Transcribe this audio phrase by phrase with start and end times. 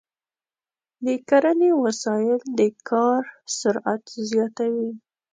[1.05, 3.21] د کرنې وسایل د کار
[3.59, 4.91] سرعت زیاتوي.